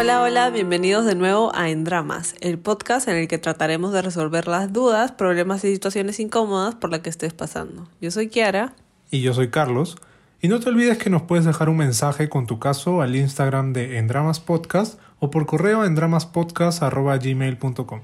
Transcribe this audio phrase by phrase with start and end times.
[0.00, 4.00] Hola, hola, bienvenidos de nuevo a En Dramas, el podcast en el que trataremos de
[4.00, 7.88] resolver las dudas, problemas y situaciones incómodas por las que estés pasando.
[8.00, 8.76] Yo soy Kiara.
[9.10, 9.96] Y yo soy Carlos.
[10.40, 13.72] Y no te olvides que nos puedes dejar un mensaje con tu caso al Instagram
[13.72, 18.00] de Endramas Podcast o por correo a endramaspodcast.gmail.com.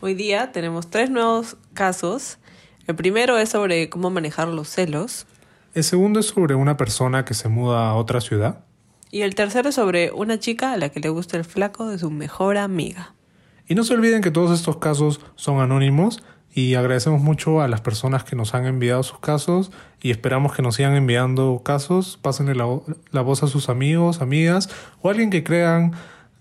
[0.00, 2.38] Hoy día tenemos tres nuevos casos.
[2.88, 5.26] El primero es sobre cómo manejar los celos.
[5.74, 8.63] El segundo es sobre una persona que se muda a otra ciudad.
[9.14, 12.00] Y el tercero es sobre una chica a la que le gusta el flaco de
[12.00, 13.14] su mejor amiga.
[13.68, 17.80] Y no se olviden que todos estos casos son anónimos y agradecemos mucho a las
[17.80, 19.70] personas que nos han enviado sus casos
[20.02, 22.18] y esperamos que nos sigan enviando casos.
[22.22, 22.66] Pásenle la,
[23.12, 24.68] la voz a sus amigos, amigas
[25.00, 25.92] o alguien que crean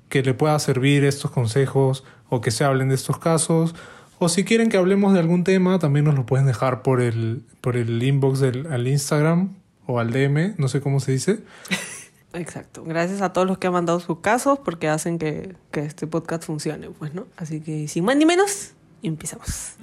[0.10, 3.76] que le pueda servir estos consejos o que se hablen de estos casos.
[4.18, 7.44] O si quieren que hablemos de algún tema, también nos lo pueden dejar por el,
[7.62, 11.44] por el inbox del al Instagram o al DM, no sé cómo se dice.
[12.34, 12.84] Exacto.
[12.84, 16.44] Gracias a todos los que han mandado sus casos porque hacen que, que este podcast
[16.44, 17.28] funcione, pues, ¿no?
[17.38, 18.72] Así que sin más ni menos,
[19.04, 19.76] empezamos.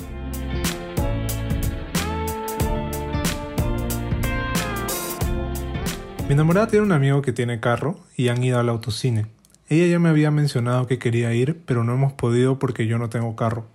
[6.27, 9.27] Mi enamorada tiene un amigo que tiene carro y han ido al autocine.
[9.69, 13.09] Ella ya me había mencionado que quería ir, pero no hemos podido porque yo no
[13.09, 13.67] tengo carro.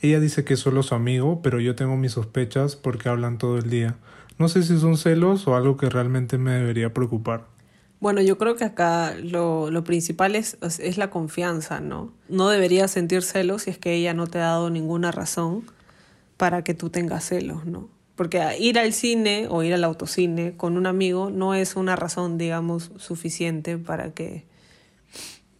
[0.00, 3.58] Ella dice que es solo su amigo, pero yo tengo mis sospechas porque hablan todo
[3.58, 3.96] el día.
[4.38, 7.51] No sé si son celos o algo que realmente me debería preocupar.
[8.02, 12.12] Bueno, yo creo que acá lo, lo principal es, es la confianza, ¿no?
[12.28, 15.62] No deberías sentir celos si es que ella no te ha dado ninguna razón
[16.36, 17.88] para que tú tengas celos, ¿no?
[18.16, 22.38] Porque ir al cine o ir al autocine con un amigo no es una razón,
[22.38, 24.46] digamos, suficiente para que,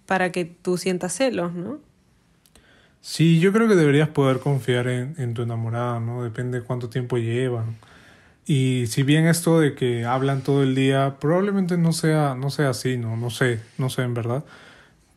[0.06, 1.78] para que tú sientas celos, ¿no?
[3.00, 6.24] Sí, yo creo que deberías poder confiar en, en tu enamorada, ¿no?
[6.24, 7.76] Depende de cuánto tiempo llevan.
[8.44, 12.70] Y si bien esto de que hablan todo el día, probablemente no sea, no sea
[12.70, 13.16] así, ¿no?
[13.16, 14.44] No sé, no sé en verdad.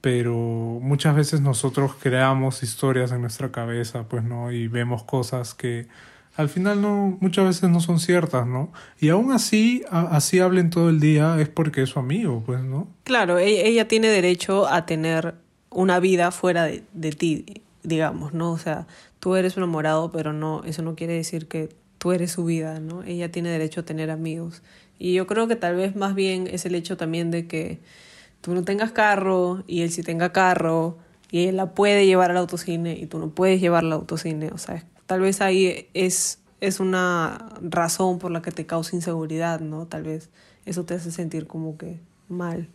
[0.01, 4.51] Pero muchas veces nosotros creamos historias en nuestra cabeza, pues, ¿no?
[4.51, 5.87] Y vemos cosas que
[6.37, 8.71] al final no, muchas veces no son ciertas, ¿no?
[8.99, 12.61] Y aún así, a, así hablen todo el día, es porque es su amigo, pues,
[12.61, 12.87] ¿no?
[13.05, 15.35] Claro, ella, ella tiene derecho a tener
[15.71, 18.51] una vida fuera de, de ti, digamos, ¿no?
[18.51, 18.85] O sea,
[19.19, 23.03] tú eres enamorado, pero no, eso no quiere decir que tú eres su vida, ¿no?
[23.03, 24.61] Ella tiene derecho a tener amigos.
[24.99, 27.79] Y yo creo que tal vez más bien es el hecho también de que
[28.41, 30.97] tú no tengas carro y él sí tenga carro
[31.31, 34.49] y él la puede llevar al autocine y tú no puedes llevarla al autocine.
[34.53, 39.59] O sea, tal vez ahí es, es una razón por la que te causa inseguridad,
[39.59, 39.87] ¿no?
[39.87, 40.29] Tal vez
[40.65, 42.69] eso te hace sentir como que mal.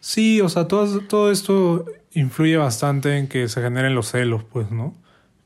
[0.00, 4.70] Sí, o sea, todo, todo esto influye bastante en que se generen los celos, pues,
[4.70, 4.94] ¿no?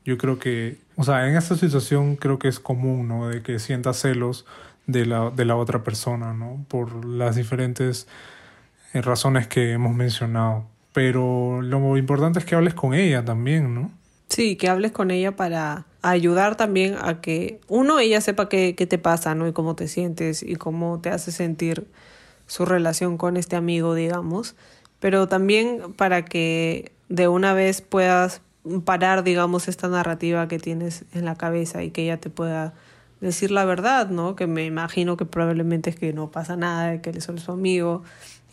[0.03, 3.29] Yo creo que, o sea, en esta situación creo que es común, ¿no?
[3.29, 4.45] De que sientas celos
[4.87, 6.65] de la, de la otra persona, ¿no?
[6.67, 8.07] Por las diferentes
[8.93, 10.65] eh, razones que hemos mencionado.
[10.93, 13.91] Pero lo importante es que hables con ella también, ¿no?
[14.27, 18.87] Sí, que hables con ella para ayudar también a que, uno, ella sepa qué, qué
[18.87, 19.47] te pasa, ¿no?
[19.47, 21.85] Y cómo te sientes y cómo te hace sentir
[22.47, 24.55] su relación con este amigo, digamos.
[24.99, 28.41] Pero también para que de una vez puedas
[28.83, 32.73] parar, digamos, esta narrativa que tienes en la cabeza y que ella te pueda
[33.21, 34.35] decir la verdad, ¿no?
[34.35, 37.51] Que me imagino que probablemente es que no pasa nada, que él es solo su
[37.51, 38.03] amigo.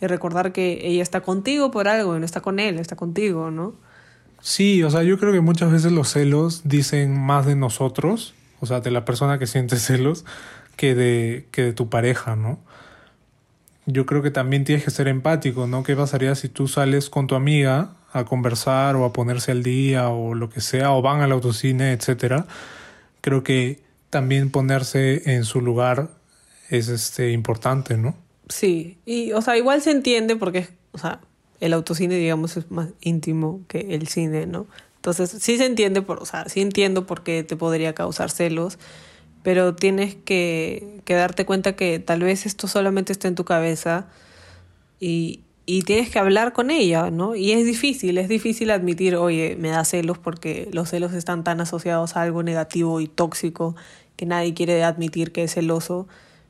[0.01, 3.75] Y recordar que ella está contigo por algo, no está con él, está contigo, ¿no?
[4.41, 8.65] Sí, o sea, yo creo que muchas veces los celos dicen más de nosotros, o
[8.65, 10.25] sea, de la persona que siente celos,
[10.75, 12.59] que de, que de tu pareja, ¿no?
[13.85, 15.83] Yo creo que también tienes que ser empático, ¿no?
[15.83, 20.07] ¿Qué pasaría si tú sales con tu amiga a conversar o a ponerse al día
[20.07, 22.47] o lo que sea, o van al autocine, etcétera,
[23.19, 26.11] creo que también ponerse en su lugar
[26.69, 28.15] es este importante, ¿no?
[28.47, 31.19] Sí, y o sea, igual se entiende porque, o sea,
[31.59, 34.65] el autocine, digamos, es más íntimo que el cine, ¿no?
[34.95, 38.79] Entonces, sí se entiende, por, o sea, sí entiendo por qué te podría causar celos,
[39.43, 44.07] pero tienes que, que darte cuenta que tal vez esto solamente está en tu cabeza
[45.01, 47.35] y, y tienes que hablar con ella, ¿no?
[47.35, 51.59] Y es difícil, es difícil admitir, oye, me da celos porque los celos están tan
[51.61, 53.75] asociados a algo negativo y tóxico
[54.15, 56.07] que nadie quiere admitir que es celoso,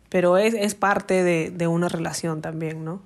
[0.09, 3.01] pero es, es parte de, de una relación también, ¿no?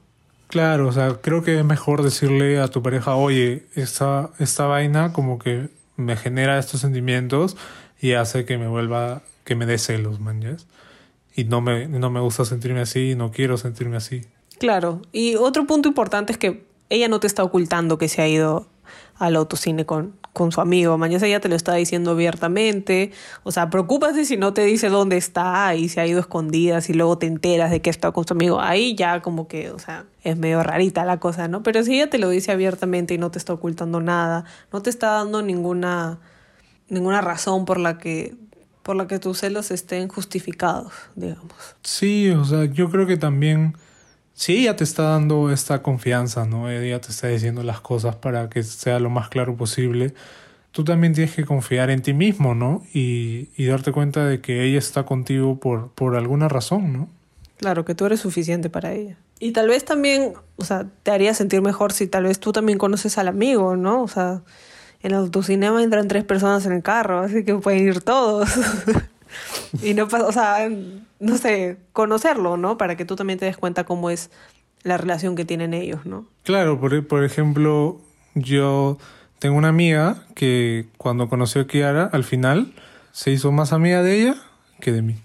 [0.47, 5.13] Claro, o sea, creo que es mejor decirle a tu pareja, oye, esta, esta vaina
[5.13, 7.56] como que me genera estos sentimientos
[8.01, 10.57] y hace que me vuelva, que me dé celos, man.
[11.35, 14.23] Y no me, no me gusta sentirme así, no quiero sentirme así.
[14.59, 18.27] Claro, y otro punto importante es que ella no te está ocultando que se ha
[18.27, 18.67] ido
[19.17, 20.97] al autocine con, con su amigo.
[20.97, 23.11] Mañana ya te lo está diciendo abiertamente.
[23.44, 26.94] O sea, preocúpate si no te dice dónde está y se ha ido escondida, y
[26.94, 28.59] luego te enteras de que está con su amigo.
[28.61, 31.63] Ahí ya como que, o sea, es medio rarita la cosa, ¿no?
[31.63, 34.89] Pero si ella te lo dice abiertamente y no te está ocultando nada, no te
[34.89, 36.19] está dando ninguna,
[36.88, 38.35] ninguna razón por la que
[38.83, 41.53] por la que tus celos estén justificados, digamos.
[41.83, 43.75] Sí, o sea, yo creo que también
[44.39, 46.69] si ella te está dando esta confianza, ¿no?
[46.69, 50.13] Ella te está diciendo las cosas para que sea lo más claro posible.
[50.71, 52.81] Tú también tienes que confiar en ti mismo, ¿no?
[52.94, 57.09] Y, y darte cuenta de que ella está contigo por, por alguna razón, ¿no?
[57.57, 59.18] Claro, que tú eres suficiente para ella.
[59.41, 62.77] Y tal vez también, o sea, te haría sentir mejor si tal vez tú también
[62.77, 64.03] conoces al amigo, ¿no?
[64.03, 64.42] O sea,
[65.01, 68.50] en el autocinema entran tres personas en el carro, así que pueden ir todos.
[69.84, 70.70] y no pasa, o sea,
[71.20, 72.78] no sé, conocerlo, ¿no?
[72.78, 74.31] Para que tú también te des cuenta cómo es
[74.84, 76.26] la relación que tienen ellos, ¿no?
[76.44, 78.00] Claro, por, por ejemplo,
[78.36, 78.98] yo
[79.40, 82.74] tengo una amiga que cuando conoció a Kiara, al final
[83.12, 84.36] se hizo más amiga de ella
[84.80, 85.16] que de mí.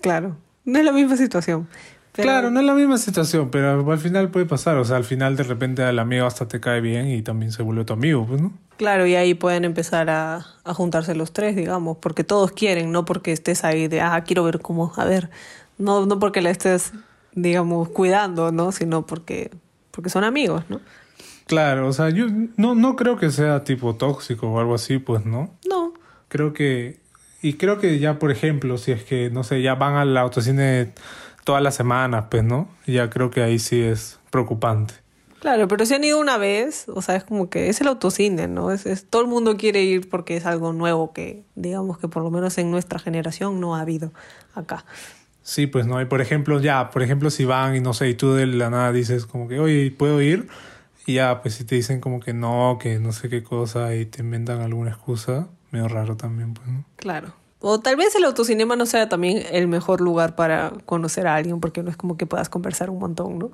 [0.00, 1.68] Claro, no es la misma situación.
[2.12, 4.76] Claro, no es la misma situación, pero al final puede pasar.
[4.76, 7.62] O sea, al final de repente al amigo hasta te cae bien y también se
[7.62, 8.52] vuelve tu amigo, pues, ¿no?
[8.82, 13.04] Claro, y ahí pueden empezar a, a juntarse los tres, digamos, porque todos quieren, no
[13.04, 15.30] porque estés ahí de, ah, quiero ver cómo, a ver,
[15.78, 16.92] no, no porque la estés,
[17.32, 18.72] digamos, cuidando, ¿no?
[18.72, 19.52] Sino porque,
[19.92, 20.80] porque son amigos, ¿no?
[21.46, 22.26] Claro, o sea, yo
[22.56, 25.56] no, no creo que sea tipo tóxico o algo así, pues, ¿no?
[25.68, 25.94] No.
[26.26, 26.98] Creo que,
[27.40, 30.92] y creo que ya, por ejemplo, si es que, no sé, ya van al autocine
[31.44, 32.68] todas las semanas, pues, ¿no?
[32.84, 34.94] Ya creo que ahí sí es preocupante.
[35.42, 38.46] Claro, pero si han ido una vez, o sea, es como que es el autocine,
[38.46, 38.70] ¿no?
[38.70, 42.22] Es, es, todo el mundo quiere ir porque es algo nuevo que, digamos que por
[42.22, 44.12] lo menos en nuestra generación no ha habido
[44.54, 44.84] acá.
[45.42, 48.14] Sí, pues no, y por ejemplo, ya, por ejemplo, si van y no sé, y
[48.14, 50.46] tú de la nada dices como que, oye, ¿puedo ir?
[51.06, 54.06] Y ya, pues si te dicen como que no, que no sé qué cosa y
[54.06, 56.84] te inventan alguna excusa, medio raro también, pues, ¿no?
[56.94, 57.34] Claro.
[57.58, 61.58] O tal vez el autocinema no sea también el mejor lugar para conocer a alguien,
[61.58, 63.50] porque no es como que puedas conversar un montón, ¿no?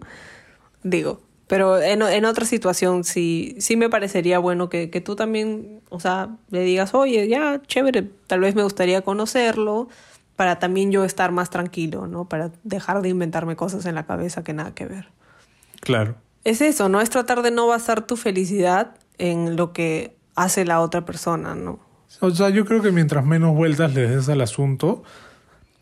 [0.82, 5.80] Digo, pero en, en otra situación sí, sí me parecería bueno que, que tú también,
[5.88, 9.88] o sea, le digas, oye, ya, chévere, tal vez me gustaría conocerlo,
[10.36, 12.28] para también yo estar más tranquilo, ¿no?
[12.28, 15.08] Para dejar de inventarme cosas en la cabeza que nada que ver.
[15.80, 16.14] Claro.
[16.44, 17.00] Es eso, ¿no?
[17.00, 21.80] Es tratar de no basar tu felicidad en lo que hace la otra persona, ¿no?
[22.20, 25.02] O sea, yo creo que mientras menos vueltas le des al asunto,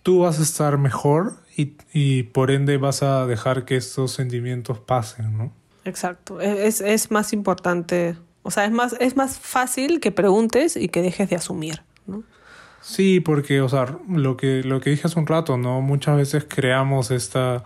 [0.03, 4.79] tú vas a estar mejor y, y por ende vas a dejar que estos sentimientos
[4.79, 5.53] pasen, ¿no?
[5.85, 6.41] Exacto.
[6.41, 11.01] Es, es más importante, o sea, es más, es más fácil que preguntes y que
[11.01, 12.25] dejes de asumir, ¿no?
[12.83, 15.81] Sí, porque, o sea, lo que, lo que dije hace un rato, ¿no?
[15.81, 17.65] Muchas veces creamos esta,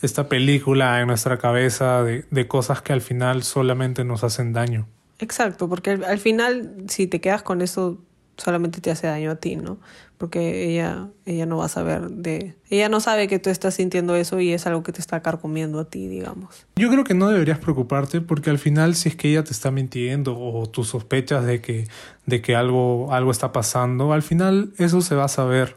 [0.00, 4.86] esta película en nuestra cabeza de, de cosas que al final solamente nos hacen daño.
[5.18, 7.98] Exacto, porque al, al, final si te quedas con eso
[8.36, 9.78] solamente te hace daño a ti, ¿no?
[10.18, 14.16] Porque ella ella no va a saber de ella no sabe que tú estás sintiendo
[14.16, 16.66] eso y es algo que te está carcomiendo a ti, digamos.
[16.76, 19.70] Yo creo que no deberías preocuparte porque al final si es que ella te está
[19.70, 21.86] mintiendo o tú sospechas de que
[22.24, 25.76] de que algo algo está pasando, al final eso se va a saber,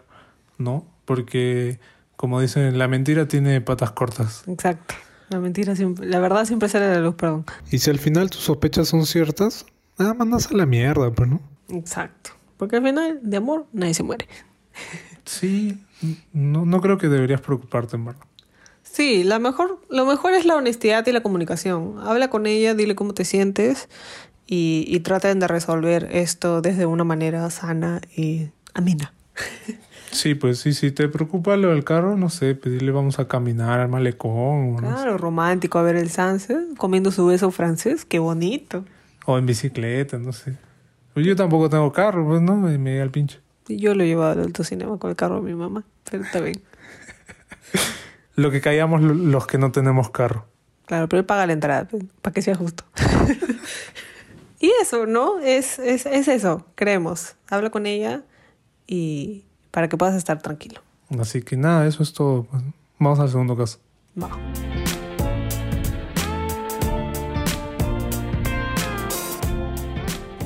[0.58, 0.86] ¿no?
[1.06, 1.80] Porque
[2.20, 4.44] como dicen, la mentira tiene patas cortas.
[4.46, 4.94] Exacto.
[5.30, 7.46] La mentira siempre, la verdad siempre sale a la luz, perdón.
[7.72, 9.66] Y si al final tus sospechas son ciertas,
[9.98, 11.40] nada, mandas a la mierda, pues, ¿no?
[11.70, 12.32] Exacto.
[12.60, 14.28] Porque al final, de amor, nadie se muere.
[15.24, 15.82] Sí,
[16.34, 18.26] no, no creo que deberías preocuparte, en verdad.
[18.84, 21.96] Sí, la mejor, lo mejor es la honestidad y la comunicación.
[22.00, 23.88] Habla con ella, dile cómo te sientes
[24.46, 29.14] y, y traten de resolver esto desde una manera sana y amena.
[30.12, 33.80] Sí, pues sí, si te preocupa lo del carro, no sé, pedirle vamos a caminar
[33.80, 34.78] al malecón.
[34.78, 38.84] Claro, no romántico, a ver el sunset, comiendo su beso francés, qué bonito.
[39.26, 40.58] O en bicicleta, no sé.
[41.20, 43.42] Pues yo tampoco tengo carro, pues no, me, me llega el pinche.
[43.68, 46.62] Yo lo he llevado al autocinema con el carro de mi mamá, pero está bien.
[48.36, 50.46] lo que callamos los que no tenemos carro.
[50.86, 51.90] Claro, pero él paga la entrada,
[52.22, 52.86] para que sea justo.
[54.62, 55.42] y eso, ¿no?
[55.42, 57.36] Es, es, es eso, creemos.
[57.50, 58.24] Habla con ella
[58.88, 60.80] y para que puedas estar tranquilo.
[61.20, 62.44] Así que nada, eso es todo.
[62.44, 62.64] Pues.
[62.98, 63.80] Vamos al segundo caso.
[64.18, 64.30] Va.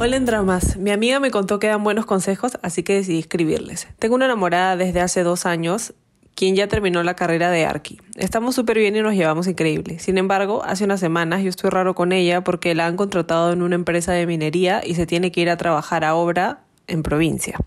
[0.06, 3.88] Hola en dramas, mi amiga me contó que dan buenos consejos, así que decidí escribirles.
[4.00, 5.94] Tengo una enamorada desde hace dos años,
[6.36, 8.02] quien ya terminó la carrera de Arqui.
[8.18, 10.00] Estamos súper bien y nos llevamos increíble.
[10.00, 13.62] Sin embargo, hace unas semanas yo estoy raro con ella porque la han contratado en
[13.62, 17.58] una empresa de minería y se tiene que ir a trabajar a obra en provincia.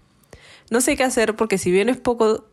[0.70, 2.44] No sé qué hacer porque si bien es poco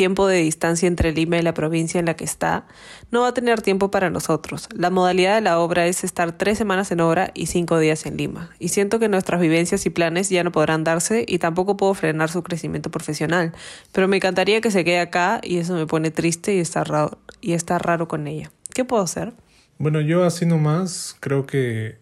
[0.00, 2.66] tiempo de distancia entre Lima y la provincia en la que está,
[3.10, 4.66] no va a tener tiempo para nosotros.
[4.74, 8.16] La modalidad de la obra es estar tres semanas en obra y cinco días en
[8.16, 8.48] Lima.
[8.58, 12.30] Y siento que nuestras vivencias y planes ya no podrán darse y tampoco puedo frenar
[12.30, 13.52] su crecimiento profesional.
[13.92, 17.18] Pero me encantaría que se quede acá y eso me pone triste y está raro,
[17.42, 18.50] y está raro con ella.
[18.72, 19.34] ¿Qué puedo hacer?
[19.76, 21.98] Bueno, yo así nomás creo que,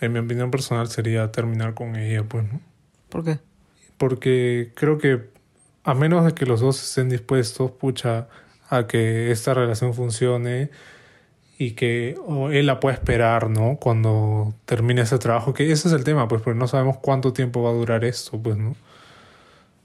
[0.00, 2.60] en mi opinión personal, sería terminar con ella, pues, ¿no?
[3.08, 3.40] ¿Por qué?
[3.98, 5.34] Porque creo que
[5.86, 8.26] a menos de que los dos estén dispuestos, pucha,
[8.68, 10.70] a que esta relación funcione
[11.58, 12.16] y que
[12.50, 13.76] él la pueda esperar, ¿no?
[13.76, 17.62] Cuando termine ese trabajo, que ese es el tema, pues, porque no sabemos cuánto tiempo
[17.62, 18.74] va a durar esto, pues, ¿no?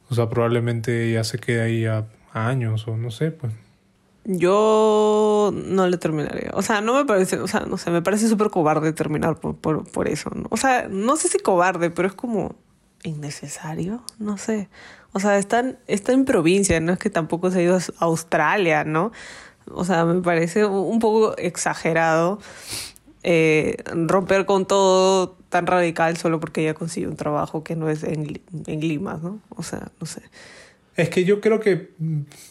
[0.10, 3.53] O sea, probablemente ya se quede ahí a años o no sé, pues.
[4.24, 6.50] Yo no le terminaría.
[6.53, 9.55] O sea, no me parece, o sea, no sé, me parece súper cobarde terminar por,
[9.55, 10.31] por, por eso.
[10.34, 10.48] ¿no?
[10.50, 12.55] O sea, no sé si cobarde, pero es como
[13.03, 14.70] innecesario, no sé.
[15.13, 18.84] O sea, están, está en provincia, no es que tampoco se ha ido a Australia,
[18.84, 19.12] ¿no?
[19.67, 22.39] O sea, me parece un poco exagerado
[23.24, 28.03] eh, romper con todo tan radical solo porque ella consiguió un trabajo que no es
[28.03, 29.41] en, en Lima, ¿no?
[29.50, 30.22] O sea, no sé.
[30.96, 31.91] Es que yo creo que,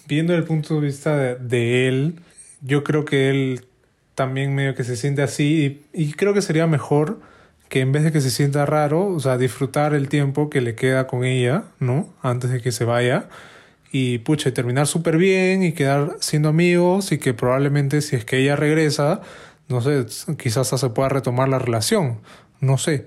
[0.07, 2.21] viendo el punto de vista de, él,
[2.62, 3.66] yo creo que él
[4.14, 7.21] también medio que se siente así y, creo que sería mejor
[7.71, 10.75] que en vez de que se sienta raro, o sea, disfrutar el tiempo que le
[10.75, 12.12] queda con ella, ¿no?
[12.21, 13.29] Antes de que se vaya
[13.93, 18.39] y pucha, terminar súper bien y quedar siendo amigos y que probablemente si es que
[18.39, 19.21] ella regresa,
[19.69, 20.05] no sé,
[20.37, 22.19] quizás se pueda retomar la relación,
[22.61, 23.07] no sé.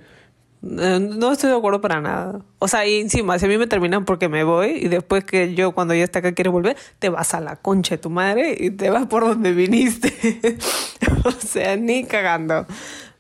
[0.63, 2.39] Eh, no estoy de acuerdo para nada.
[2.59, 5.55] O sea, y encima, si a mí me terminan porque me voy y después que
[5.55, 8.55] yo cuando ya está acá quiero volver, te vas a la concha de tu madre
[8.57, 10.57] y te vas por donde viniste.
[11.25, 12.65] o sea, ni cagando.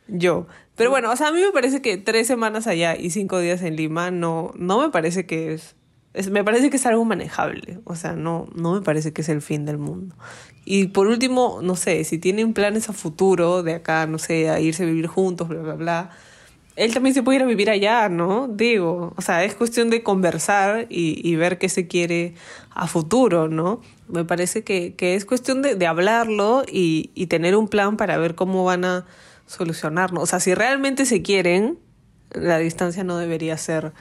[0.07, 0.47] Yo.
[0.75, 3.61] Pero bueno, o sea, a mí me parece que tres semanas allá y cinco días
[3.61, 5.75] en Lima no, no me parece que es,
[6.13, 7.79] es, me parece que es algo manejable.
[7.83, 10.15] O sea, no, no me parece que es el fin del mundo.
[10.65, 14.59] Y por último, no sé, si tienen planes a futuro de acá, no sé, a
[14.59, 16.11] irse a vivir juntos, bla, bla, bla
[16.75, 18.47] él también se puede ir a vivir allá, ¿no?
[18.47, 22.33] Digo, o sea, es cuestión de conversar y, y ver qué se quiere
[22.71, 23.81] a futuro, ¿no?
[24.07, 28.17] Me parece que, que es cuestión de, de hablarlo y, y, tener un plan para
[28.17, 29.05] ver cómo van a
[29.47, 30.21] solucionarlo.
[30.21, 31.77] O sea, si realmente se quieren,
[32.31, 33.93] la distancia no debería ser,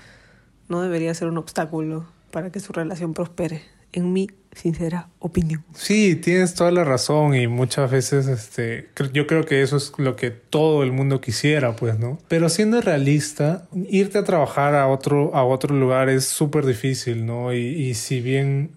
[0.68, 5.64] no debería ser un obstáculo para que su relación prospere, en mi sincera opinión.
[5.74, 10.16] Sí, tienes toda la razón y muchas veces este, yo creo que eso es lo
[10.16, 12.18] que todo el mundo quisiera, pues, ¿no?
[12.28, 17.52] Pero siendo realista, irte a trabajar a otro, a otro lugar es súper difícil, ¿no?
[17.52, 18.72] Y, y si bien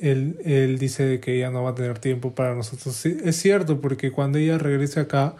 [0.00, 4.12] él, él dice que ella no va a tener tiempo para nosotros, es cierto, porque
[4.12, 5.34] cuando ella regrese acá,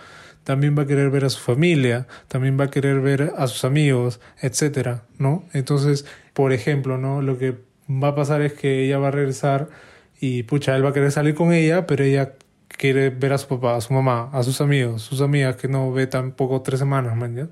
[0.48, 3.64] también va a querer ver a su familia, también va a querer ver a sus
[3.64, 5.44] amigos, etcétera, ¿no?
[5.52, 7.20] Entonces, por ejemplo, ¿no?
[7.20, 9.68] Lo que va a pasar es que ella va a regresar
[10.18, 12.32] y pucha, él va a querer salir con ella, pero ella
[12.66, 15.92] quiere ver a su papá, a su mamá, a sus amigos, sus amigas que no
[15.92, 17.50] ve tampoco tres semanas, man,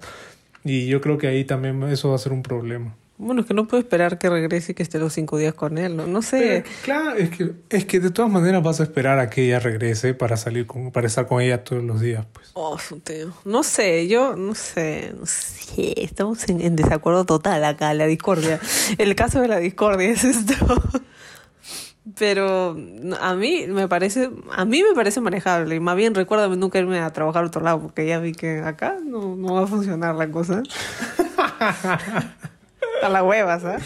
[0.65, 2.97] Y yo creo que ahí también eso va a ser un problema.
[3.19, 5.79] Bueno, es que no puedo esperar que regrese y que esté los cinco días con
[5.79, 6.07] él, ¿no?
[6.07, 6.65] No sé.
[6.83, 10.13] claro, es que, es que de todas maneras vas a esperar a que ella regrese
[10.13, 12.51] para salir con, para estar con ella todos los días, pues.
[12.53, 13.33] Oh, tío.
[13.47, 15.95] No sé, yo no sé, no sé.
[16.03, 18.61] Estamos en, en desacuerdo total acá, la discordia.
[18.99, 20.55] El caso de la discordia es esto.
[22.19, 22.77] Pero
[23.21, 25.75] a mí me parece, a mí me parece manejable.
[25.75, 28.61] Y más bien recuérdame nunca irme a trabajar a otro lado, porque ya vi que
[28.61, 30.63] acá no, no va a funcionar la cosa.
[33.03, 33.83] a la hueva, ¿sabes?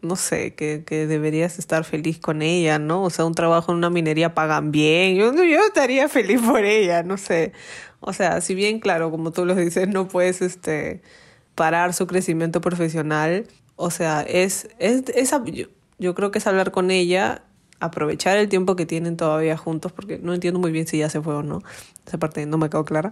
[0.00, 3.04] No sé, que, que deberías estar feliz con ella, ¿no?
[3.04, 5.14] O sea, un trabajo en una minería pagan bien.
[5.14, 7.52] Yo, yo estaría feliz por ella, no sé.
[8.00, 11.02] O sea, si bien, claro, como tú lo dices, no puedes este,
[11.54, 13.46] parar su crecimiento profesional.
[13.76, 17.44] O sea, es, es, esa, yo, yo creo que es hablar con ella
[17.82, 21.20] aprovechar el tiempo que tienen todavía juntos, porque no entiendo muy bien si ya se
[21.20, 21.62] fue o no.
[22.06, 23.10] Esa parte no me quedó clara.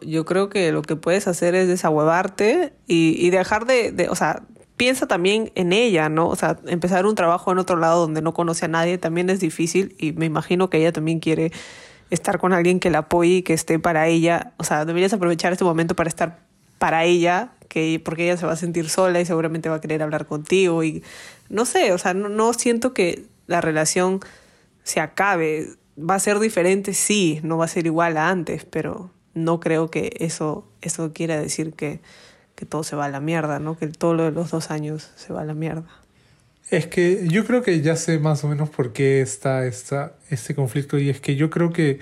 [0.00, 4.44] Yo creo que lo que puedes hacer es desahuevarte y, y dejar de, o sea,
[4.76, 6.28] piensa también en ella, ¿no?
[6.28, 9.40] O sea, empezar un trabajo en otro lado donde no conoce a nadie también es
[9.40, 11.50] difícil y me imagino que ella también quiere
[12.10, 14.52] estar con alguien que la apoye y que esté para ella.
[14.56, 16.46] O sea, deberías aprovechar este momento para estar
[16.78, 20.02] para ella, que, porque ella se va a sentir sola y seguramente va a querer
[20.02, 21.02] hablar contigo y
[21.48, 24.20] no sé, o sea, no, no siento que la relación
[24.82, 25.68] se acabe.
[25.96, 29.90] Va a ser diferente, sí, no va a ser igual a antes, pero no creo
[29.90, 32.00] que eso, eso quiera decir que,
[32.56, 33.78] que todo se va a la mierda, ¿no?
[33.78, 35.86] Que todo lo de los dos años se va a la mierda.
[36.70, 40.54] Es que yo creo que ya sé más o menos por qué está esta, este
[40.54, 42.00] conflicto y es que yo creo que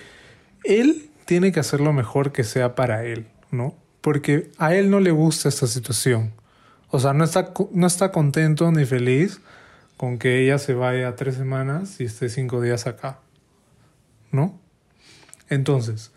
[0.62, 3.75] él tiene que hacer lo mejor que sea para él, ¿no?
[4.00, 6.33] Porque a él no le gusta esta situación.
[6.90, 9.40] O sea, no está, no está contento ni feliz
[10.00, 13.19] con que ella se vaya tres semanas y esté cinco días acá.
[14.33, 14.59] ¿No?
[15.50, 16.11] Entonces,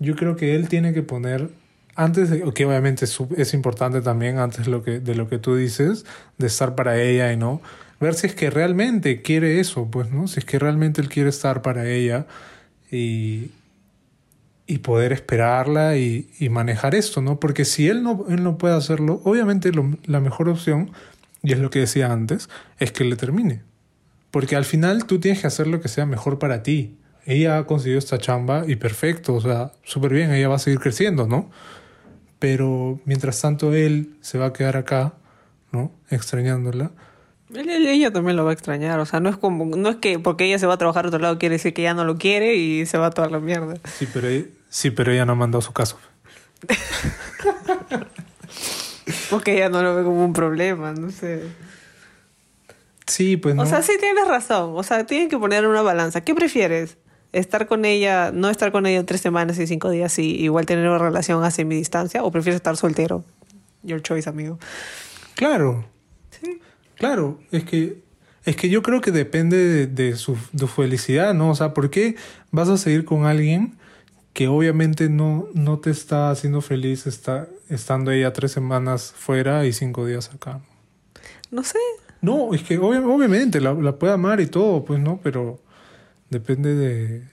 [0.00, 1.48] yo creo que él tiene que poner,
[1.94, 6.04] antes de, que obviamente es, importante también, antes lo, que, de lo que tú dices,
[6.36, 7.60] de estar para ella y no,
[8.00, 10.26] ver si es que realmente quiere eso, pues, ¿no?
[10.26, 12.26] Si es que realmente él quiere estar para ella
[12.90, 13.52] y,
[14.66, 17.38] y poder esperarla y, y, manejar esto, ¿no?
[17.38, 19.70] Porque si él no, él no puede hacerlo, obviamente
[20.06, 20.90] la mejor opción,
[21.42, 23.62] y es lo que decía antes, es que le termine.
[24.30, 26.96] Porque al final tú tienes que hacer lo que sea mejor para ti.
[27.24, 30.80] Ella ha conseguido esta chamba y perfecto, o sea, súper bien, ella va a seguir
[30.80, 31.50] creciendo, ¿no?
[32.38, 35.14] Pero mientras tanto él se va a quedar acá,
[35.72, 35.92] ¿no?
[36.10, 36.92] Extrañándola.
[37.54, 40.44] Ella también lo va a extrañar, o sea, no es como, no es que porque
[40.44, 42.56] ella se va a trabajar a otro lado quiere decir que ya no lo quiere
[42.56, 43.74] y se va a toda la mierda.
[43.98, 44.28] Sí, pero
[44.70, 45.98] Sí, pero ella no ha mandado su caso.
[49.30, 51.42] Porque ella no lo ve como un problema, no sé.
[53.06, 53.62] Sí, pues no.
[53.62, 54.72] O sea, sí tienes razón.
[54.74, 56.20] O sea, tienen que poner una balanza.
[56.20, 56.98] ¿Qué prefieres?
[57.32, 60.88] ¿Estar con ella, no estar con ella tres semanas y cinco días y igual tener
[60.88, 62.22] una relación a mi distancia?
[62.22, 63.24] ¿O prefieres estar soltero?
[63.82, 64.58] Your choice, amigo.
[65.34, 65.86] Claro.
[66.30, 66.60] Sí.
[66.96, 67.38] Claro.
[67.50, 68.02] Es que,
[68.44, 71.50] es que yo creo que depende de, de su de felicidad, ¿no?
[71.50, 72.16] O sea, ¿por qué
[72.50, 73.77] vas a seguir con alguien
[74.38, 79.72] que obviamente no, no te está haciendo feliz está, estando ella tres semanas fuera y
[79.72, 80.60] cinco días acá.
[81.50, 81.80] No sé.
[82.20, 85.58] No, es que obviamente la, la, puede amar y todo, pues no, pero
[86.30, 87.24] depende de...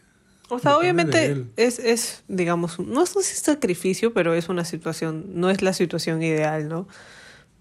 [0.49, 5.51] O sea, obviamente es, es, digamos, no es un sacrificio, pero es una situación, no
[5.51, 6.87] es la situación ideal, ¿no?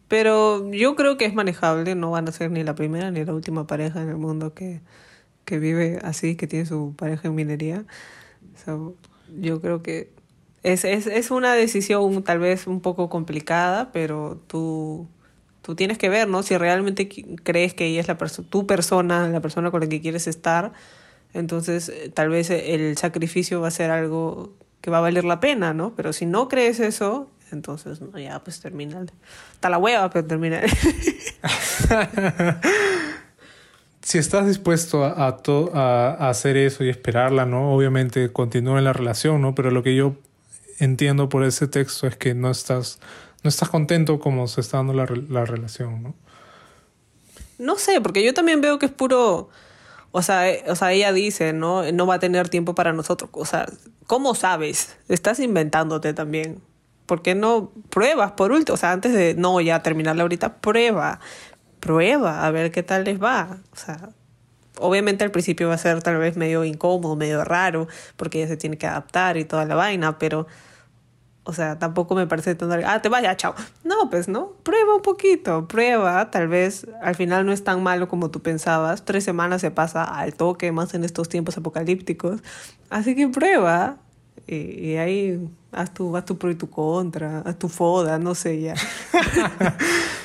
[0.09, 3.35] Pero yo creo que es manejable, no van a ser ni la primera ni la
[3.35, 4.81] última pareja en el mundo que,
[5.45, 7.85] que vive así, que tiene su pareja en minería.
[8.65, 8.97] So,
[9.41, 10.13] yo creo que
[10.63, 15.09] es, es, es una decisión tal vez un poco complicada, pero tú,
[15.63, 16.43] tú tienes que ver, ¿no?
[16.43, 17.09] Si realmente
[17.43, 20.73] crees que ella es la tu persona, la persona con la que quieres estar,
[21.35, 25.41] entonces eh, tal vez el sacrificio va a ser algo que va a valer la
[25.41, 25.95] pena, ¿no?
[25.95, 29.05] Pero si no crees eso, entonces no, ya pues termina.
[29.53, 30.61] Está la hueva, pero termina.
[34.05, 37.75] si estás dispuesto a, a, a, hacer eso y esperarla, ¿no?
[37.75, 39.55] Obviamente continúa en la relación, ¿no?
[39.55, 40.17] Pero lo que yo
[40.79, 43.01] entiendo por ese texto es que no estás,
[43.43, 46.15] no estás contento como se está dando la, la relación, ¿no?
[47.59, 49.49] No sé, porque yo también veo que es puro...
[50.13, 51.91] O sea, eh, o sea, ella dice, ¿no?
[51.91, 53.31] No va a tener tiempo para nosotros.
[53.33, 53.67] O sea,
[54.07, 54.97] ¿cómo sabes?
[55.09, 56.61] Estás inventándote también.
[57.07, 58.75] ¿Por qué no pruebas por último?
[58.75, 61.21] O sea, antes de no ya terminarla ahorita, prueba
[61.85, 63.59] prueba, a ver qué tal les va.
[63.73, 64.09] O sea,
[64.79, 68.57] obviamente al principio va a ser tal vez medio incómodo, medio raro, porque ella se
[68.57, 70.47] tiene que adaptar y toda la vaina, pero,
[71.45, 72.73] o sea, tampoco me parece tan...
[72.87, 73.55] Ah, te vaya, chao.
[73.85, 78.09] No, pues no, prueba un poquito, prueba, tal vez al final no es tan malo
[78.09, 79.05] como tú pensabas.
[79.05, 82.41] Tres semanas se pasa al toque, más en estos tiempos apocalípticos.
[82.89, 83.99] Así que prueba.
[84.47, 88.35] Y, y ahí haz tu, haz tu pro y tu contra, haz tu foda, no
[88.35, 88.75] sé ya.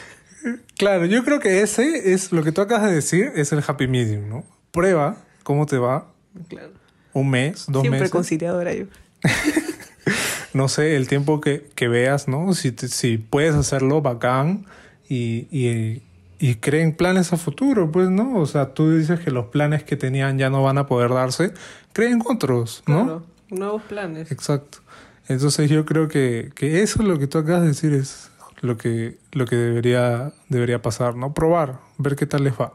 [0.79, 3.89] Claro, yo creo que ese es lo que tú acabas de decir, es el happy
[3.89, 4.45] medium, ¿no?
[4.71, 6.07] Prueba cómo te va.
[6.47, 6.71] Claro.
[7.11, 8.11] Un mes, dos Siempre meses.
[8.11, 8.85] conciliadora yo.
[10.53, 12.53] no sé, el tiempo que, que veas, ¿no?
[12.53, 14.67] Si, si puedes hacerlo, bacán.
[15.09, 16.01] Y, y,
[16.39, 18.37] y creen planes a futuro, pues, ¿no?
[18.37, 21.51] O sea, tú dices que los planes que tenían ya no van a poder darse.
[21.91, 23.03] Creen otros, ¿no?
[23.03, 24.31] Claro, nuevos planes.
[24.31, 24.77] Exacto.
[25.27, 28.28] Entonces yo creo que, que eso es lo que tú acabas de decir es
[28.61, 31.33] lo que, lo que debería, debería pasar, ¿no?
[31.33, 32.73] Probar, ver qué tal les va.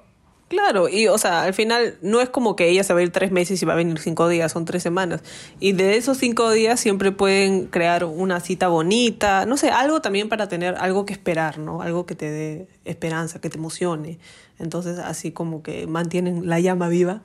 [0.49, 3.11] Claro, y o sea, al final no es como que ella se va a ir
[3.11, 5.23] tres meses y va a venir cinco días, son tres semanas.
[5.59, 10.29] Y de esos cinco días siempre pueden crear una cita bonita, no sé, algo también
[10.29, 11.83] para tener algo que esperar, ¿no?
[11.83, 14.19] Algo que te dé esperanza, que te emocione.
[14.59, 17.23] Entonces, así como que mantienen la llama viva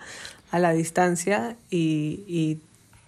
[0.51, 2.23] a la distancia y,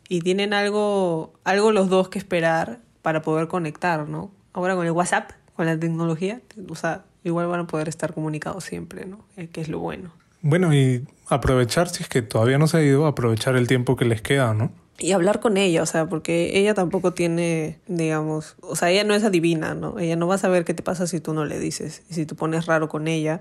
[0.10, 4.30] y, tienen algo, algo los dos que esperar para poder conectar, ¿no?
[4.54, 5.32] Ahora con el WhatsApp
[5.62, 9.20] con la tecnología, o sea, igual van a poder estar comunicados siempre, ¿no?
[9.38, 10.12] Eh, que es lo bueno.
[10.42, 14.06] Bueno, y aprovechar, si es que todavía no se ha ido, aprovechar el tiempo que
[14.06, 14.72] les queda, ¿no?
[14.98, 19.14] Y hablar con ella, o sea, porque ella tampoco tiene, digamos, o sea, ella no
[19.14, 20.00] es adivina, ¿no?
[20.00, 22.02] Ella no va a saber qué te pasa si tú no le dices.
[22.10, 23.40] Y si tú pones raro con ella,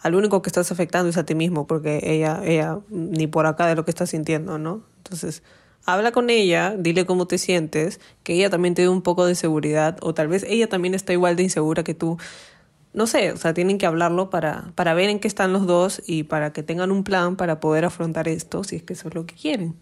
[0.00, 3.66] al único que estás afectando es a ti mismo, porque ella, ella ni por acá
[3.66, 4.84] de lo que está sintiendo, ¿no?
[5.04, 5.42] Entonces,
[5.84, 9.34] habla con ella, dile cómo te sientes, que ella también te dé un poco de
[9.34, 12.18] seguridad, o tal vez ella también está igual de insegura que tú.
[12.92, 16.02] No sé, o sea, tienen que hablarlo para, para ver en qué están los dos
[16.06, 19.14] y para que tengan un plan para poder afrontar esto, si es que eso es
[19.14, 19.76] lo que quieren.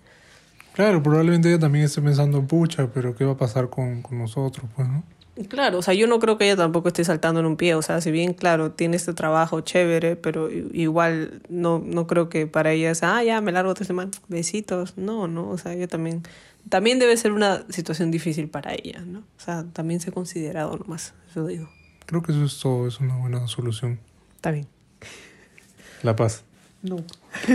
[0.74, 4.66] Claro, probablemente ella también esté pensando, pucha, pero ¿qué va a pasar con, con nosotros?
[4.76, 5.04] Pues, ¿no?
[5.49, 7.83] Claro, o sea, yo no creo que ella tampoco esté saltando en un pie, o
[7.83, 12.72] sea, si bien, claro, tiene este trabajo chévere, pero igual no, no creo que para
[12.72, 16.22] ella es, ah, ya, me largo tres semanas, besitos, no, no, o sea, ella también,
[16.70, 19.18] también debe ser una situación difícil para ella, ¿no?
[19.18, 21.68] O sea, también se ha considerado nomás, eso digo.
[22.07, 24.01] Creo que eso es todo, es una buena solución.
[24.37, 24.66] Está bien.
[26.03, 26.44] La paz.
[26.83, 26.96] No.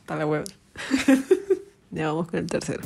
[0.00, 0.44] Está la hueva.
[1.92, 2.82] ya vamos con el tercero.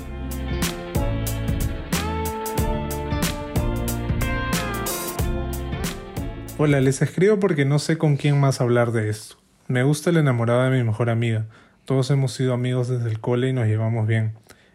[6.61, 9.37] Hola, les escribo porque no sé con quién más hablar de esto.
[9.68, 11.47] Me gusta la enamorada de mi mejor amiga.
[11.85, 14.33] Todos hemos sido amigos desde el cole y nos llevamos bien.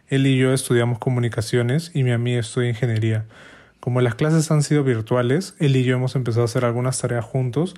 [0.08, 3.26] Él y yo estudiamos comunicaciones y mi amiga estudia ingeniería.
[3.82, 7.26] Como las clases han sido virtuales, él y yo hemos empezado a hacer algunas tareas
[7.26, 7.76] juntos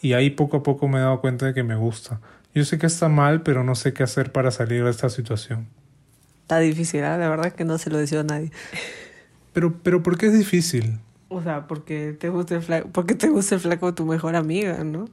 [0.00, 2.22] y ahí poco a poco me he dado cuenta de que me gusta.
[2.54, 5.68] Yo sé que está mal, pero no sé qué hacer para salir de esta situación.
[6.44, 7.18] Está difícil, ¿eh?
[7.18, 8.52] la verdad que no se lo deseo a nadie.
[9.52, 10.98] Pero, pero ¿por qué es difícil?
[11.28, 14.84] O sea, porque te gusta el flaco, porque te gusta el flaco tu mejor amiga,
[14.84, 15.08] ¿no?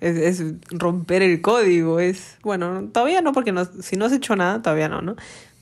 [0.00, 4.36] Es, es romper el código, es, bueno, todavía no, porque no, si no has hecho
[4.36, 5.16] nada, todavía no, ¿no?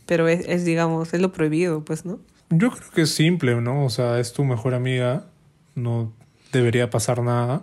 [0.07, 2.19] Pero es, es, digamos, es lo prohibido, pues, ¿no?
[2.51, 3.85] Yo creo que es simple, ¿no?
[3.85, 5.27] O sea, es tu mejor amiga,
[5.75, 6.13] no
[6.53, 7.63] debería pasar nada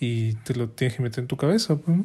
[0.00, 1.98] y te lo tienes que meter en tu cabeza, pues.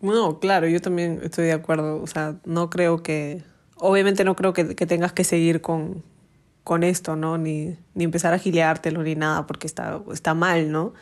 [0.00, 2.02] No, claro, yo también estoy de acuerdo.
[2.02, 3.42] O sea, no creo que.
[3.76, 6.02] Obviamente no creo que, que tengas que seguir con,
[6.64, 7.38] con esto, ¿no?
[7.38, 10.92] Ni, ni empezar a gileártelo ni nada, porque está, está mal, ¿no?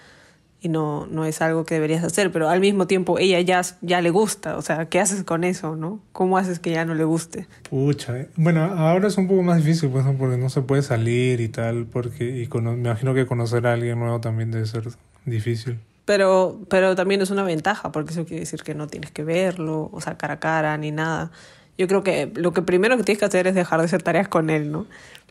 [0.63, 4.03] Y no, no es algo que deberías hacer, pero al mismo tiempo ella ya, ya
[4.03, 6.01] le gusta, o sea, ¿qué haces con eso, no?
[6.13, 7.47] ¿Cómo haces que ya no le guste?
[7.71, 8.29] Pucha, eh.
[8.37, 11.87] bueno, ahora es un poco más difícil, pues, porque no se puede salir y tal,
[11.87, 14.85] porque y me imagino que conocer a alguien nuevo también debe ser
[15.25, 15.79] difícil.
[16.05, 19.89] Pero, pero también es una ventaja, porque eso quiere decir que no tienes que verlo,
[19.93, 21.31] o sea, cara a cara, ni nada.
[21.79, 24.29] Yo creo que lo que primero que tienes que hacer es dejar de hacer tareas
[24.29, 24.87] con él, ¿no?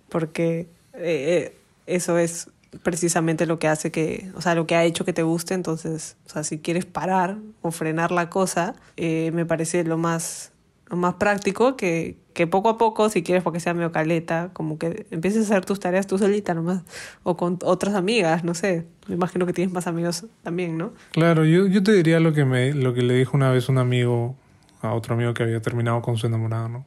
[0.09, 2.49] Porque eh, eso es
[2.83, 6.17] precisamente lo que hace que, o sea, lo que ha hecho que te guste, entonces,
[6.27, 10.51] o sea, si quieres parar o frenar la cosa, eh, me parece lo más,
[10.87, 14.77] lo más práctico que, que poco a poco, si quieres porque sea medio caleta, como
[14.77, 16.83] que empieces a hacer tus tareas tú solita nomás,
[17.23, 20.93] o con otras amigas, no sé, me imagino que tienes más amigos también, ¿no?
[21.11, 23.79] Claro, yo, yo te diría lo que, me, lo que le dijo una vez un
[23.79, 24.35] amigo
[24.81, 26.85] a otro amigo que había terminado con su enamorada, ¿no?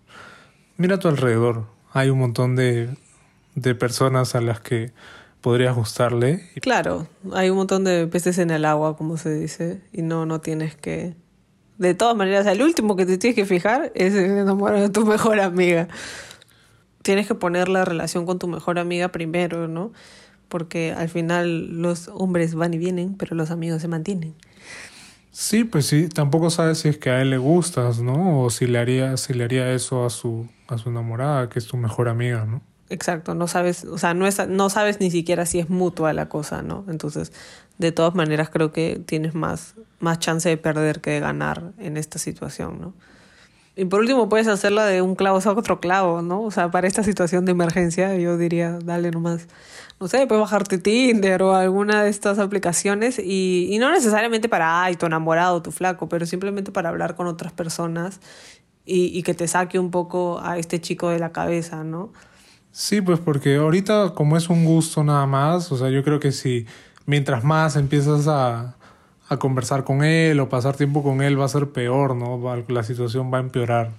[0.76, 2.88] Mira a tu alrededor, hay un montón de
[3.54, 4.92] de personas a las que
[5.42, 6.48] podrías gustarle.
[6.62, 10.40] Claro, hay un montón de peces en el agua, como se dice, y no, no
[10.40, 11.14] tienes que...
[11.78, 15.04] De todas maneras, el último que te tienes que fijar es en enamorar de tu
[15.06, 15.88] mejor amiga.
[17.02, 19.92] Tienes que poner la relación con tu mejor amiga primero, ¿no?
[20.48, 24.34] Porque al final los hombres van y vienen, pero los amigos se mantienen.
[25.32, 28.42] Sí, pues sí, tampoco sabes si es que a él le gustas, ¿no?
[28.42, 31.66] O si le haría, si le haría eso a su, a su enamorada, que es
[31.66, 32.60] tu mejor amiga, ¿no?
[32.92, 36.28] Exacto, no sabes, o sea, no, es, no sabes ni siquiera si es mutua la
[36.28, 36.84] cosa, ¿no?
[36.90, 37.32] Entonces,
[37.78, 41.96] de todas maneras, creo que tienes más, más chance de perder que de ganar en
[41.96, 42.92] esta situación, ¿no?
[43.76, 46.42] Y por último, puedes hacerla de un clavo saca otro clavo, ¿no?
[46.42, 49.48] O sea, para esta situación de emergencia, yo diría, dale nomás.
[49.98, 54.82] No sé, puedes bajarte Tinder o alguna de estas aplicaciones y, y no necesariamente para,
[54.82, 58.20] ay, tu enamorado, tu flaco, pero simplemente para hablar con otras personas
[58.84, 62.12] y, y que te saque un poco a este chico de la cabeza, ¿no?
[62.72, 66.32] Sí, pues porque ahorita como es un gusto nada más, o sea, yo creo que
[66.32, 66.66] si
[67.04, 68.76] mientras más empiezas a,
[69.28, 72.40] a conversar con él o pasar tiempo con él va a ser peor, ¿no?
[72.68, 73.90] La situación va a empeorar.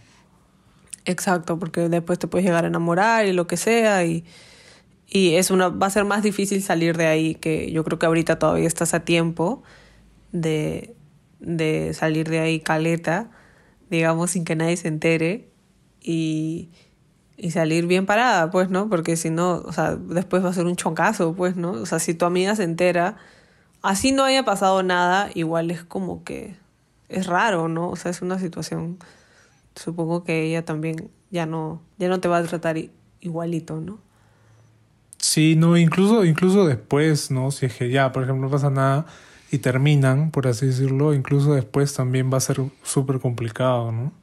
[1.05, 4.25] Exacto, porque después te puedes llegar a enamorar y lo que sea y,
[5.07, 8.05] y es una, va a ser más difícil salir de ahí, que yo creo que
[8.05, 9.63] ahorita todavía estás a tiempo
[10.31, 10.95] de,
[11.39, 13.29] de salir de ahí caleta,
[13.89, 15.49] digamos, sin que nadie se entere
[16.01, 16.71] y
[17.43, 18.87] y salir bien parada, pues, ¿no?
[18.87, 21.71] Porque si no, o sea, después va a ser un choncazo, pues, ¿no?
[21.71, 23.17] O sea, si tu amiga se entera,
[23.81, 26.55] así no haya pasado nada, igual es como que
[27.09, 27.89] es raro, ¿no?
[27.89, 28.97] O sea, es una situación,
[29.75, 32.77] supongo que ella también ya no, ya no te va a tratar
[33.19, 33.99] igualito, ¿no?
[35.17, 37.51] Sí, no, incluso, incluso después, ¿no?
[37.51, 39.05] Si es que ya, por ejemplo, no pasa nada
[39.51, 44.13] y terminan, por así decirlo, incluso después también va a ser súper complicado, ¿no?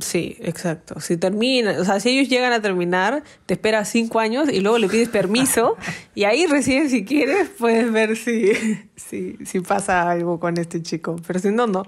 [0.00, 1.00] Sí, exacto.
[1.00, 4.78] Si termina, o sea, si ellos llegan a terminar, te esperas cinco años y luego
[4.78, 5.76] le pides permiso
[6.14, 8.52] y ahí recién si quieres puedes ver si,
[8.96, 11.16] si, si pasa algo con este chico.
[11.24, 11.84] Pero si no, no.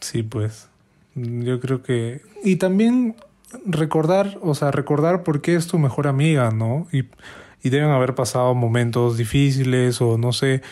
[0.00, 0.68] Sí, pues.
[1.14, 2.22] Yo creo que...
[2.42, 3.16] Y también
[3.66, 6.88] recordar, o sea, recordar por qué es tu mejor amiga, ¿no?
[6.90, 7.04] Y,
[7.62, 10.62] y deben haber pasado momentos difíciles o no sé,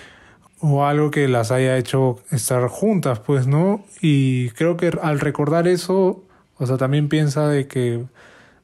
[0.62, 3.84] o algo que las haya hecho estar juntas, pues, ¿no?
[4.00, 6.22] Y creo que al recordar eso,
[6.56, 8.04] o sea, también piensa de que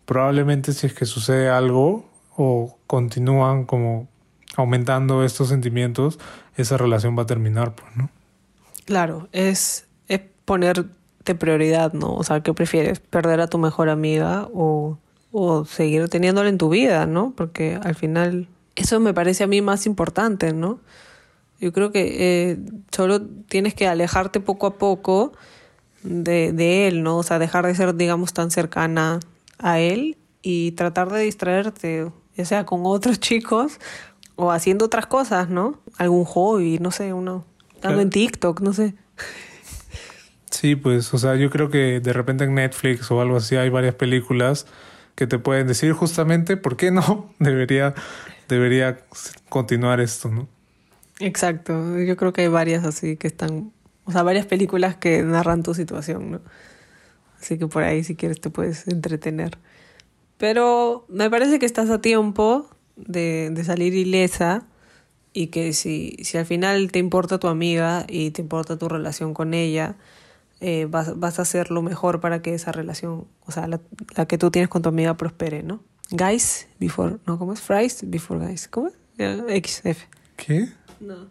[0.06, 4.06] probablemente si es que sucede algo, o continúan como
[4.56, 6.20] aumentando estos sentimientos,
[6.56, 8.10] esa relación va a terminar, pues, ¿no?
[8.84, 12.14] Claro, es, es ponerte prioridad, ¿no?
[12.14, 13.00] O sea, ¿qué prefieres?
[13.00, 14.98] ¿Perder a tu mejor amiga o,
[15.32, 17.32] o seguir teniéndola en tu vida, ¿no?
[17.36, 20.78] Porque al final eso me parece a mí más importante, ¿no?
[21.60, 22.58] Yo creo que eh,
[22.90, 25.32] solo tienes que alejarte poco a poco
[26.02, 27.18] de, de él, ¿no?
[27.18, 29.20] O sea, dejar de ser, digamos, tan cercana
[29.58, 33.80] a él y tratar de distraerte, ya sea con otros chicos
[34.36, 35.80] o haciendo otras cosas, ¿no?
[35.96, 37.44] Algún hobby, no sé, uno
[37.82, 38.94] dando en TikTok, no sé.
[40.50, 43.68] Sí, pues, o sea, yo creo que de repente en Netflix o algo así hay
[43.68, 44.66] varias películas
[45.14, 47.94] que te pueden decir justamente por qué no debería,
[48.48, 49.00] debería
[49.48, 50.48] continuar esto, ¿no?
[51.20, 53.72] Exacto, yo creo que hay varias así que están,
[54.04, 56.40] o sea, varias películas que narran tu situación, ¿no?
[57.40, 59.58] Así que por ahí si quieres te puedes entretener.
[60.38, 64.66] Pero me parece que estás a tiempo de, de salir ilesa
[65.32, 69.34] y que si, si al final te importa tu amiga y te importa tu relación
[69.34, 69.96] con ella,
[70.60, 73.80] eh, vas, vas a hacer lo mejor para que esa relación, o sea, la,
[74.26, 75.80] que tú tienes con tu amiga prospere, ¿no?
[76.10, 77.60] Guys before, no, ¿cómo es?
[77.60, 78.94] Fries before guys, ¿cómo es?
[79.64, 80.04] XF.
[80.36, 80.68] ¿Qué?
[81.00, 81.28] No.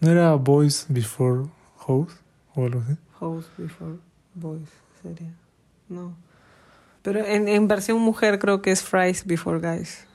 [0.00, 1.46] ¿No era Boys Before
[1.86, 2.12] Hoes
[2.54, 2.96] o algo así?
[3.20, 3.96] Hoes before
[4.34, 4.68] boys
[5.02, 5.34] sería.
[5.88, 6.16] No.
[7.02, 10.06] Pero en, en versión mujer creo que es fries before guys.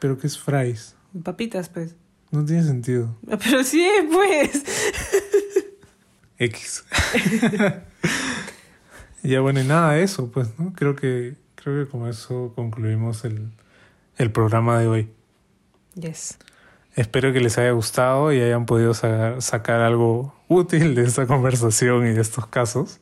[0.00, 0.96] ¿Pero qué es fries?
[1.22, 1.94] Papitas, pues.
[2.30, 3.16] No tiene sentido.
[3.26, 4.64] Pero sí, pues.
[6.38, 6.84] X.
[9.22, 10.72] ya bueno, y nada de eso, pues, ¿no?
[10.72, 13.50] Creo que, creo que con eso concluimos el,
[14.16, 15.10] el programa de hoy.
[15.94, 16.38] Yes.
[16.96, 22.10] Espero que les haya gustado y hayan podido sacar, algo útil de esta conversación y
[22.12, 22.98] de estos casos.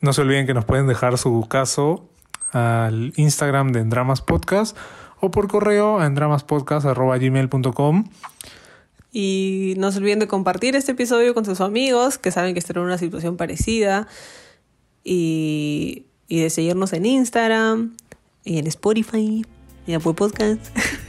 [0.00, 2.08] No se olviden que nos pueden dejar su caso
[2.50, 4.76] al Instagram de Endramas Podcast
[5.20, 8.04] o por correo a endramaspodcast.gmail.com.
[9.12, 12.78] Y no se olviden de compartir este episodio con sus amigos que saben que están
[12.78, 14.08] en una situación parecida.
[15.04, 17.96] Y, y de seguirnos en Instagram
[18.44, 19.44] y en Spotify
[19.86, 20.66] y en Apple Podcast.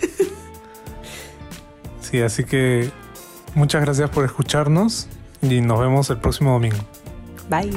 [2.14, 2.92] Sí, así que
[3.56, 5.08] muchas gracias por escucharnos
[5.42, 6.78] y nos vemos el próximo domingo.
[7.50, 7.74] Bye.